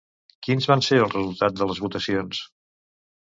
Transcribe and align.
Quins 0.45 0.67
van 0.69 0.81
ser 0.85 0.97
els 1.01 1.13
resultats 1.17 1.59
de 1.61 1.67
les 1.73 1.81
votacions? 1.83 2.39